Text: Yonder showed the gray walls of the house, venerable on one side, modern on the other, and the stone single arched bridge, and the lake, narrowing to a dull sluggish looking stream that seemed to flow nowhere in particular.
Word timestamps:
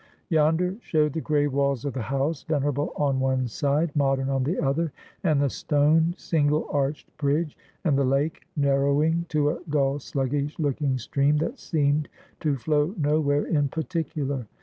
Yonder 0.29 0.75
showed 0.81 1.13
the 1.13 1.21
gray 1.21 1.45
walls 1.45 1.85
of 1.85 1.93
the 1.93 2.01
house, 2.01 2.41
venerable 2.41 2.91
on 2.95 3.19
one 3.19 3.47
side, 3.47 3.95
modern 3.95 4.29
on 4.31 4.43
the 4.43 4.57
other, 4.59 4.91
and 5.23 5.39
the 5.39 5.47
stone 5.47 6.15
single 6.17 6.65
arched 6.71 7.15
bridge, 7.17 7.55
and 7.83 7.95
the 7.95 8.03
lake, 8.03 8.41
narrowing 8.57 9.27
to 9.29 9.51
a 9.51 9.59
dull 9.69 9.99
sluggish 9.99 10.57
looking 10.57 10.97
stream 10.97 11.37
that 11.37 11.59
seemed 11.59 12.09
to 12.39 12.55
flow 12.57 12.95
nowhere 12.97 13.45
in 13.45 13.67
particular. 13.67 14.47